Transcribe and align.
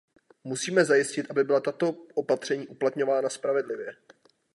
Musíme 0.43 0.85
zajistit, 0.85 1.25
aby 1.31 1.43
byla 1.43 1.59
tato 1.59 1.93
opatření 2.13 2.67
uplatňována 2.67 3.29
spravedlivě. 3.29 3.95